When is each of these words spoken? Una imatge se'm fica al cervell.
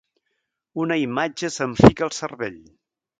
Una 0.83 0.95
imatge 1.01 1.51
se'm 1.57 1.75
fica 1.83 2.07
al 2.07 2.15
cervell. 2.21 2.57